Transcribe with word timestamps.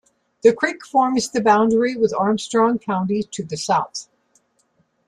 The 0.41 0.51
creek 0.51 0.83
forms 0.83 1.29
the 1.29 1.41
boundary 1.43 1.95
with 1.95 2.11
Armstrong 2.17 2.79
County 2.79 3.21
to 3.21 3.43
the 3.43 3.55
south. 3.55 4.09